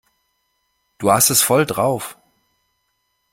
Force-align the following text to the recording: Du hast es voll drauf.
Du 0.97 1.11
hast 1.11 1.29
es 1.29 1.43
voll 1.43 1.67
drauf. 1.67 2.17